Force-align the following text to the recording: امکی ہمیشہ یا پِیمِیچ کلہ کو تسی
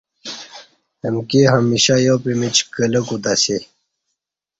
امکی 1.07 1.41
ہمیشہ 1.55 1.95
یا 2.05 2.13
پِیمِیچ 2.23 2.57
کلہ 2.73 3.01
کو 3.07 3.15
تسی 3.23 3.57